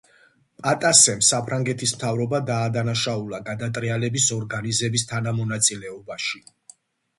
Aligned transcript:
პატასემ 0.61 1.19
საფრანგეთის 1.27 1.93
მთავრობა 1.97 2.39
დაადანაშაულა 2.47 3.41
გადატრიალების 3.51 4.27
ორგანიზების 4.39 5.09
თანამონაწილეობაში. 5.15 6.45